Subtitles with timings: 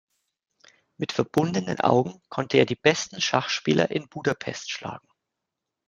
[0.97, 5.07] Mit verbundenen Augen konnte er die besten Schachspieler in Budapest schlagen.